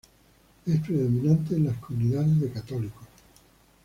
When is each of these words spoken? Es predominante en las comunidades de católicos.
Es 0.65 0.79
predominante 0.79 1.53
en 1.55 1.65
las 1.67 1.77
comunidades 1.77 2.39
de 2.41 2.49
católicos. 2.51 3.03